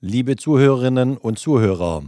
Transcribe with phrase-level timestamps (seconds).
[0.00, 2.04] Liebe Zuhörerinnen und Zuhörer,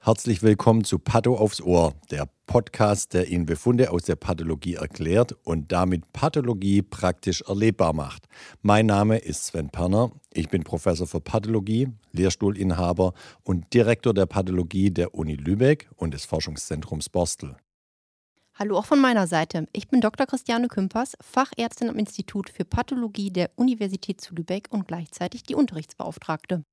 [0.00, 5.36] herzlich willkommen zu Patho aufs Ohr, der Podcast, der Ihnen Befunde aus der Pathologie erklärt
[5.44, 8.28] und damit Pathologie praktisch erlebbar macht.
[8.62, 14.90] Mein Name ist Sven Perner, ich bin Professor für Pathologie, Lehrstuhlinhaber und Direktor der Pathologie
[14.90, 17.58] der Uni Lübeck und des Forschungszentrums Borstel.
[18.54, 19.66] Hallo auch von meiner Seite.
[19.74, 20.26] Ich bin Dr.
[20.26, 26.64] Christiane Kümpers, Fachärztin am Institut für Pathologie der Universität zu Lübeck und gleichzeitig die Unterrichtsbeauftragte.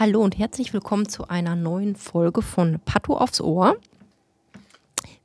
[0.00, 3.76] Hallo und herzlich willkommen zu einer neuen Folge von Patto aufs Ohr.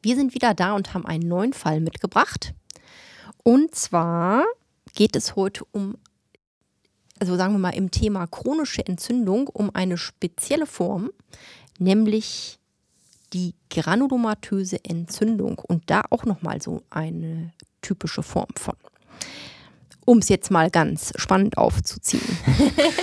[0.02, 2.54] Wir sind wieder da und haben einen neuen Fall mitgebracht.
[3.42, 4.44] Und zwar
[4.94, 5.96] geht es heute um,
[7.22, 11.10] also sagen wir mal im Thema chronische Entzündung, um eine spezielle Form,
[11.80, 12.60] nämlich
[13.32, 18.76] die granulomatöse Entzündung und da auch nochmal so eine typische Form von
[20.06, 22.38] um es jetzt mal ganz spannend aufzuziehen.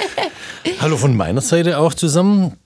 [0.81, 2.56] Hallo von meiner Seite auch zusammen.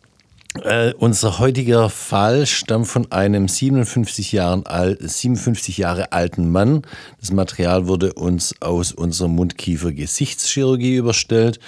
[0.63, 6.83] Äh, unser heutiger Fall stammt von einem 57, Jahren alt, 57 Jahre alten Mann.
[7.21, 11.61] Das Material wurde uns aus unserer Mundkiefer-Gesichtschirurgie überstellt.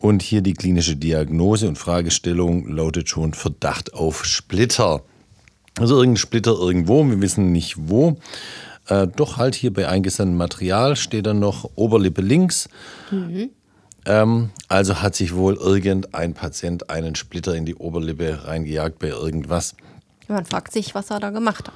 [0.00, 5.02] Und hier die klinische Diagnose und Fragestellung lautet schon Verdacht auf Splitter.
[5.78, 8.18] Also irgendein Splitter irgendwo, wir wissen nicht wo.
[8.88, 12.68] Äh, doch halt hier bei eingesandtem Material steht dann noch Oberlippe links.
[13.10, 13.50] Mhm.
[14.06, 19.74] Ähm, also hat sich wohl irgendein Patient einen Splitter in die Oberlippe reingejagt bei irgendwas.
[20.28, 21.74] Man fragt sich, was er da gemacht hat.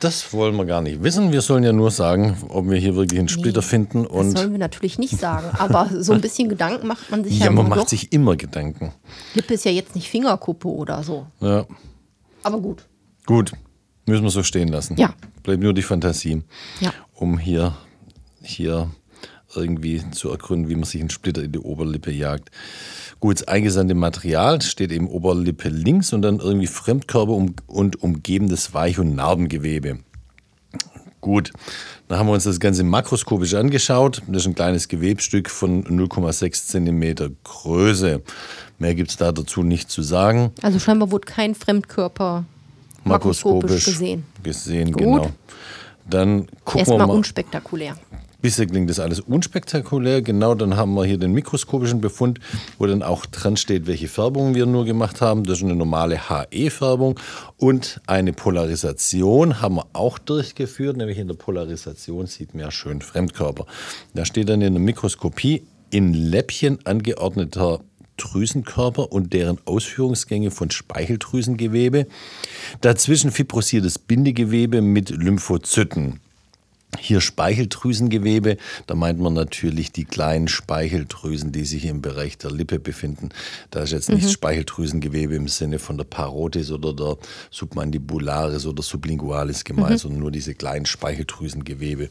[0.00, 1.32] Das wollen wir gar nicht wissen.
[1.32, 4.06] Wir sollen ja nur sagen, ob wir hier wirklich einen Splitter nee, finden.
[4.06, 5.48] Und das sollen wir natürlich nicht sagen.
[5.58, 7.46] Aber so ein bisschen Gedanken macht man sich ja.
[7.46, 7.88] Ja, man macht doch.
[7.88, 8.92] sich immer Gedanken.
[9.34, 11.26] Lippe ist ja jetzt nicht Fingerkuppe oder so.
[11.40, 11.64] Ja.
[12.42, 12.86] Aber gut.
[13.24, 13.52] Gut.
[14.04, 14.96] Müssen wir so stehen lassen.
[14.98, 15.14] Ja.
[15.46, 16.42] Bleibt nur die Fantasie,
[16.80, 16.92] ja.
[17.14, 17.76] um hier,
[18.42, 18.90] hier
[19.54, 22.50] irgendwie zu ergründen, wie man sich einen Splitter in die Oberlippe jagt.
[23.20, 27.30] Gut, das eingesandte Material steht eben Oberlippe links und dann irgendwie Fremdkörper
[27.68, 30.00] und umgebendes Weich- und Narbengewebe.
[31.20, 31.52] Gut,
[32.08, 34.22] dann haben wir uns das Ganze makroskopisch angeschaut.
[34.26, 38.20] Das ist ein kleines Gewebstück von 0,6 cm Größe.
[38.80, 40.50] Mehr gibt es da dazu nicht zu sagen.
[40.62, 42.46] Also scheinbar wurde kein Fremdkörper
[43.06, 44.24] makroskopisch gesehen.
[44.42, 44.98] Gesehen, Gut.
[45.02, 45.30] genau.
[46.08, 47.14] Dann gucken Erstmal wir mal.
[47.14, 47.96] unspektakulär.
[48.42, 50.22] Bisher klingt das alles unspektakulär.
[50.22, 52.38] Genau, dann haben wir hier den mikroskopischen Befund,
[52.78, 55.42] wo dann auch dran steht, welche Färbungen wir nur gemacht haben.
[55.44, 57.18] Das ist eine normale HE-Färbung.
[57.56, 63.00] Und eine Polarisation haben wir auch durchgeführt, nämlich in der Polarisation sieht man ja schön
[63.00, 63.66] Fremdkörper.
[64.14, 67.80] Da steht dann in der Mikroskopie in Läppchen angeordneter
[68.16, 72.06] Drüsenkörper und deren Ausführungsgänge von Speicheldrüsengewebe.
[72.80, 76.20] Dazwischen fibrosiertes Bindegewebe mit Lymphozyten.
[76.98, 82.78] Hier Speicheldrüsengewebe, da meint man natürlich die kleinen Speicheldrüsen, die sich im Bereich der Lippe
[82.78, 83.30] befinden.
[83.70, 84.30] Da ist jetzt nicht mhm.
[84.30, 87.16] Speicheldrüsengewebe im Sinne von der Parotis oder der
[87.50, 89.98] Submandibularis oder Sublingualis gemeint, mhm.
[89.98, 92.08] sondern nur diese kleinen Speicheldrüsengewebe.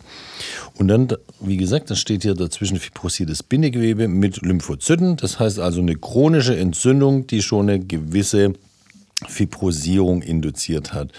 [0.75, 1.07] Und dann,
[1.39, 5.17] wie gesagt, dann steht hier dazwischen fibrosiertes Bindegewebe mit Lymphozyten.
[5.17, 8.53] Das heißt also eine chronische Entzündung, die schon eine gewisse
[9.29, 11.11] Fibrosierung induziert hat.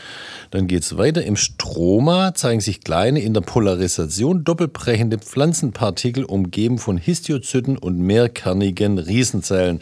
[0.50, 1.24] Dann geht es weiter.
[1.24, 8.98] Im Stroma zeigen sich kleine in der Polarisation doppelbrechende Pflanzenpartikel umgeben von Histiozyten und mehrkernigen
[8.98, 9.80] Riesenzellen.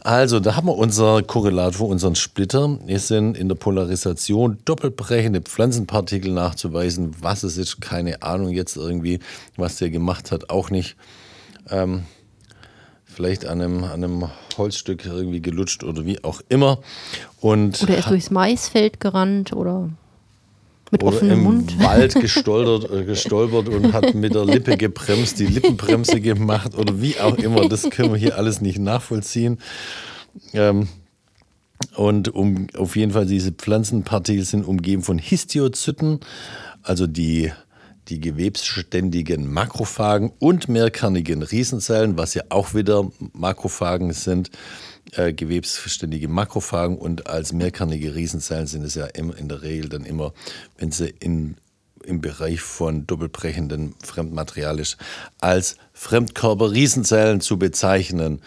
[0.00, 2.78] Also, da haben wir unser Korrelat für unseren Splitter.
[2.86, 7.14] Es sind in der Polarisation doppelbrechende Pflanzenpartikel nachzuweisen.
[7.20, 9.18] Was es ist, keine Ahnung jetzt irgendwie,
[9.56, 10.96] was der gemacht hat, auch nicht.
[11.68, 12.04] Ähm,
[13.18, 16.78] vielleicht an einem, an einem Holzstück irgendwie gelutscht oder wie auch immer.
[17.40, 19.90] Und oder er ist durchs Maisfeld gerannt oder
[20.92, 21.78] mit oder offenem im Mund.
[21.82, 27.18] Wald gestolpert, äh, gestolpert und hat mit der Lippe gebremst, die Lippenbremse gemacht oder wie
[27.18, 27.68] auch immer.
[27.68, 29.58] Das können wir hier alles nicht nachvollziehen.
[30.52, 30.86] Ähm,
[31.96, 36.20] und um, auf jeden Fall, diese Pflanzenpartikel sind umgeben von Histiozyten,
[36.84, 37.50] also die
[38.08, 44.50] die gewebsständigen Makrophagen und mehrkernigen Riesenzellen, was ja auch wieder Makrophagen sind,
[45.12, 46.98] äh, gewebsständige Makrophagen.
[46.98, 50.32] Und als mehrkernige Riesenzellen sind es ja immer in der Regel dann immer,
[50.78, 51.56] wenn sie in,
[52.08, 54.96] im Bereich von doppelbrechenden Fremdmaterial ist,
[55.40, 58.40] als Fremdkörper-Riesenzellen zu bezeichnen.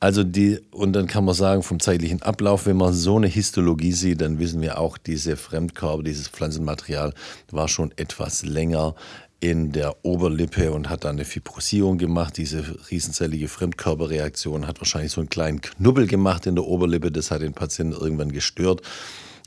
[0.00, 3.92] Also die, und dann kann man sagen, vom zeitlichen Ablauf, wenn man so eine Histologie
[3.92, 7.14] sieht, dann wissen wir auch, diese Fremdkörper, dieses Pflanzenmaterial
[7.50, 8.94] war schon etwas länger
[9.40, 12.36] in der Oberlippe und hat dann eine Fibrosierung gemacht.
[12.36, 17.10] Diese riesenzellige Fremdkörperreaktion hat wahrscheinlich so einen kleinen Knubbel gemacht in der Oberlippe.
[17.10, 18.82] Das hat den Patienten irgendwann gestört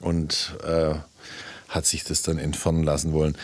[0.02, 0.96] und äh,
[1.70, 3.38] hat sich das dann entfernen lassen wollen.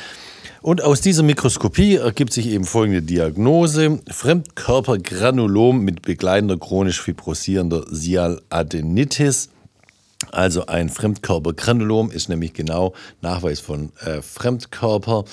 [0.62, 4.00] Und aus dieser Mikroskopie ergibt sich eben folgende Diagnose.
[4.10, 9.50] Fremdkörpergranulom mit begleitender chronisch fibrosierender Sialadenitis.
[10.32, 15.26] Also ein Fremdkörpergranulom ist nämlich genau Nachweis von äh, Fremdkörper,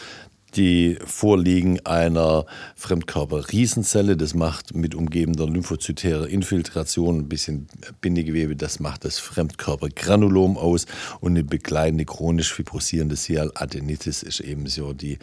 [0.57, 4.17] die Vorliegen einer Fremdkörperriesenzelle.
[4.17, 7.69] Das macht mit umgebender lymphozytärer Infiltration ein bisschen
[8.01, 8.57] Bindegewebe.
[8.57, 10.87] Das macht das Fremdkörpergranulom aus.
[11.21, 15.19] Und eine begleitende chronisch fibrosierende Sialadenitis ist eben so die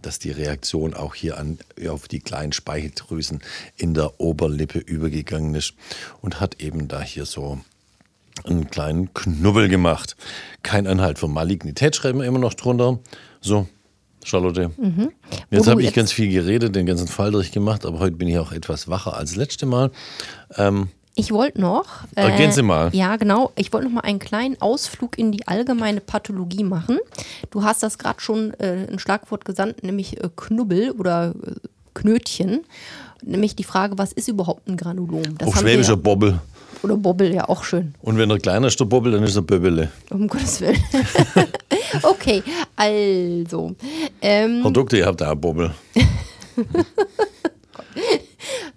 [0.00, 1.58] dass die Reaktion auch hier an,
[1.88, 3.40] auf die kleinen Speicheldrüsen
[3.76, 5.74] in der Oberlippe übergegangen ist
[6.20, 7.58] und hat eben da hier so
[8.44, 10.16] einen kleinen Knubbel gemacht.
[10.62, 13.00] Kein Anhalt für Malignität schreiben wir immer noch drunter.
[13.40, 13.66] So,
[14.24, 14.70] Charlotte.
[14.76, 15.10] Mhm.
[15.50, 18.38] Jetzt habe ich jetzt ganz viel geredet, den ganzen Fall durchgemacht, aber heute bin ich
[18.38, 19.90] auch etwas wacher als letzte Mal.
[20.56, 20.88] Ähm,
[21.18, 22.04] ich wollte noch.
[22.14, 22.90] Äh, Ergänze mal.
[22.94, 23.50] Ja, genau.
[23.56, 26.98] Ich wollte noch mal einen kleinen Ausflug in die allgemeine Pathologie machen.
[27.50, 31.54] Du hast das gerade schon äh, ein Schlagwort gesandt, nämlich äh, Knubbel oder äh,
[31.94, 32.60] Knötchen.
[33.24, 35.36] Nämlich die Frage, was ist überhaupt ein Granulom?
[35.38, 36.38] Das Auf schwäbischer Bobbel.
[36.84, 37.94] Oder Bobbel, ja, auch schön.
[38.00, 39.90] Und wenn er kleiner ist, der Bobbel, dann ist er Böbbele.
[40.10, 40.78] Um Gottes Willen.
[42.02, 42.42] okay,
[42.76, 43.74] also.
[44.20, 45.74] Ähm, Doktor, ihr habt da Bobbel.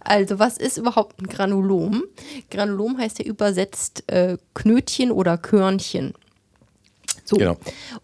[0.04, 2.04] Also, was ist überhaupt ein Granulom?
[2.50, 6.14] Granulom heißt ja übersetzt äh, Knötchen oder Körnchen.
[7.24, 7.38] So.
[7.38, 7.56] Genau.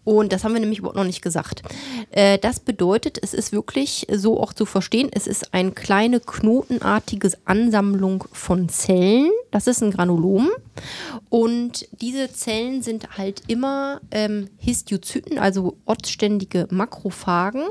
[0.04, 1.62] Und das haben wir nämlich überhaupt noch nicht gesagt.
[2.10, 7.32] Äh, das bedeutet, es ist wirklich so auch zu verstehen, es ist eine kleine knotenartige
[7.44, 9.30] Ansammlung von Zellen.
[9.50, 10.50] Das ist ein Granulom.
[11.30, 17.62] Und diese Zellen sind halt immer ähm, Histiozyten, also ortsständige Makrophagen,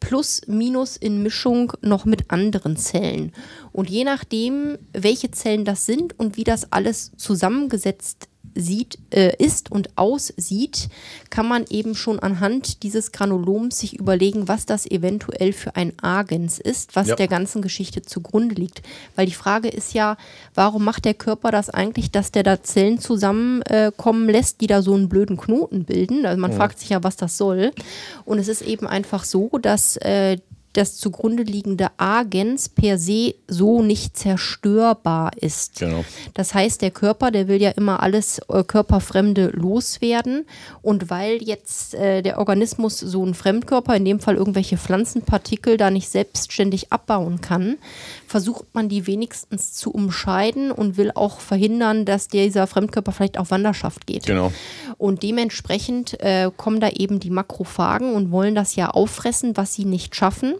[0.00, 3.32] plus minus in Mischung noch mit anderen Zellen.
[3.72, 9.34] Und je nachdem, welche Zellen das sind und wie das alles zusammengesetzt ist, sieht, äh,
[9.38, 10.88] ist und aussieht,
[11.30, 16.58] kann man eben schon anhand dieses Granuloms sich überlegen, was das eventuell für ein Agens
[16.58, 17.16] ist, was ja.
[17.16, 18.82] der ganzen Geschichte zugrunde liegt.
[19.14, 20.16] Weil die Frage ist ja,
[20.54, 24.82] warum macht der Körper das eigentlich, dass der da Zellen zusammenkommen äh, lässt, die da
[24.82, 26.26] so einen blöden Knoten bilden?
[26.26, 26.56] Also man ja.
[26.56, 27.72] fragt sich ja, was das soll.
[28.24, 30.38] Und es ist eben einfach so, dass äh,
[30.78, 35.80] das zugrunde liegende Agens per se so nicht zerstörbar ist.
[35.80, 36.04] Genau.
[36.34, 40.46] Das heißt, der Körper, der will ja immer alles äh, Körperfremde loswerden.
[40.80, 45.90] Und weil jetzt äh, der Organismus so einen Fremdkörper, in dem Fall irgendwelche Pflanzenpartikel, da
[45.90, 47.76] nicht selbstständig abbauen kann,
[48.28, 53.50] versucht man die wenigstens zu umscheiden und will auch verhindern, dass dieser Fremdkörper vielleicht auf
[53.50, 54.26] Wanderschaft geht.
[54.26, 54.52] Genau.
[54.96, 59.84] Und dementsprechend äh, kommen da eben die Makrophagen und wollen das ja auffressen, was sie
[59.84, 60.54] nicht schaffen.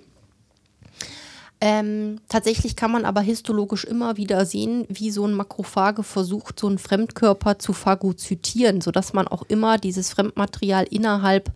[1.61, 6.69] Ähm, tatsächlich kann man aber histologisch immer wieder sehen, wie so ein Makrophage versucht, so
[6.69, 11.51] einen Fremdkörper zu phagozytieren, sodass man auch immer dieses Fremdmaterial innerhalb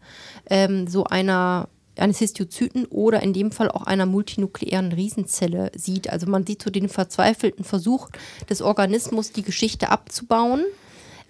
[0.50, 6.08] ähm, so einer eines Histiozyten oder in dem Fall auch einer multinukleären Riesenzelle sieht.
[6.08, 8.08] Also man sieht so den verzweifelten Versuch
[8.48, 10.64] des Organismus, die Geschichte abzubauen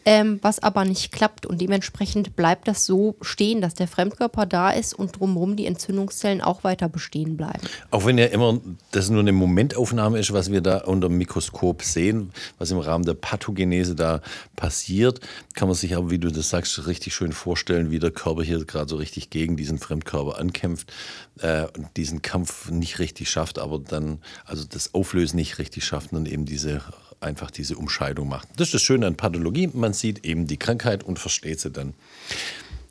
[0.05, 1.47] ähm, was aber nicht klappt.
[1.47, 6.41] Und dementsprechend bleibt das so stehen, dass der Fremdkörper da ist und drumherum die Entzündungszellen
[6.41, 7.67] auch weiter bestehen bleiben.
[7.91, 8.61] Auch wenn ja immer
[8.91, 13.05] das nur eine Momentaufnahme ist, was wir da unter dem Mikroskop sehen, was im Rahmen
[13.05, 14.21] der Pathogenese da
[14.57, 15.21] passiert,
[15.55, 18.65] kann man sich aber, wie du das sagst, richtig schön vorstellen, wie der Körper hier
[18.65, 20.93] gerade so richtig gegen diesen Fremdkörper ankämpft
[21.41, 26.13] äh, und diesen Kampf nicht richtig schafft, aber dann, also das Auflösen nicht richtig schafft
[26.13, 26.83] und eben diese
[27.23, 28.49] einfach diese Umscheidung macht.
[28.57, 29.71] Das ist das Schöne an Pathologie.
[29.73, 31.95] Man sieht eben die Krankheit und versteht sie dann.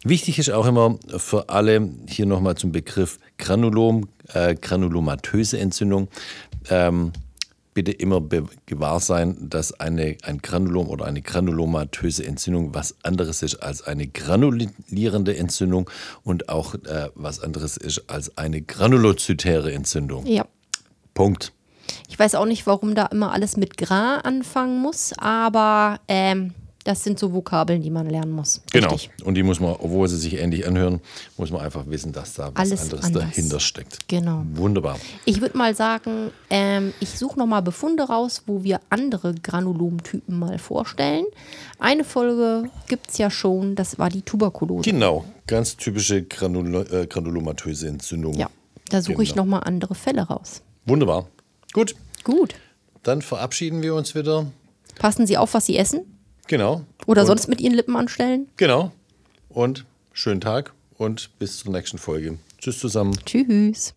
[0.04, 6.08] Wichtig ist auch immer für alle hier nochmal zum Begriff Granulom, äh, granulomatöse Entzündung.
[6.70, 7.12] Ähm,
[7.74, 8.22] bitte immer
[8.66, 14.08] gewahr sein, dass eine, ein Granulom oder eine granulomatöse Entzündung was anderes ist als eine
[14.08, 15.90] granulierende Entzündung
[16.24, 20.26] und auch äh, was anderes ist als eine granulozytäre Entzündung.
[20.26, 20.46] Ja.
[21.14, 21.54] Punkt.
[22.12, 26.54] Ich weiß auch nicht, warum da immer alles mit Gra anfangen muss, aber ähm,
[26.84, 28.62] das sind so Vokabeln, die man lernen muss.
[28.74, 28.98] Genau.
[29.24, 31.00] Und die muss man, obwohl sie sich ähnlich anhören,
[31.38, 33.24] muss man einfach wissen, dass da was Alles anderes anders.
[33.24, 34.10] dahinter steckt.
[34.10, 34.44] Genau.
[34.56, 35.00] Wunderbar.
[35.24, 40.60] Ich würde mal sagen, ähm, ich suche nochmal Befunde raus, wo wir andere Granulomtypen mal
[40.60, 41.24] vorstellen.
[41.80, 44.92] Eine Folge gibt es ja schon, das war die Tuberkulose.
[44.92, 48.34] Genau, ganz typische Granul äh, granulomatöse Entzündung.
[48.34, 48.50] Ja,
[48.90, 49.22] da suche genau.
[49.22, 50.62] ich nochmal andere Fälle raus.
[50.86, 51.28] Wunderbar.
[51.74, 51.96] Gut.
[52.24, 52.56] Gut.
[53.04, 54.52] Dann verabschieden wir uns wieder.
[55.00, 56.02] Passen Sie auf, was Sie essen?
[56.48, 56.82] Genau.
[57.08, 58.48] Oder und sonst mit Ihren Lippen anstellen?
[58.58, 58.92] Genau.
[59.50, 62.38] Und schönen Tag und bis zur nächsten Folge.
[62.58, 63.18] Tschüss zusammen.
[63.26, 63.94] Tschüss.